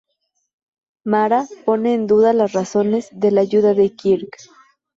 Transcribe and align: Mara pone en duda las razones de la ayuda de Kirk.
Mara 1.05 1.47
pone 1.63 1.93
en 1.93 2.07
duda 2.07 2.33
las 2.33 2.53
razones 2.53 3.09
de 3.11 3.29
la 3.29 3.41
ayuda 3.41 3.75
de 3.75 3.93
Kirk. 3.93 4.35